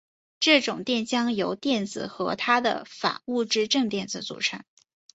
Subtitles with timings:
[0.39, 4.63] 这种电浆由电子和它的反物质正电子组成。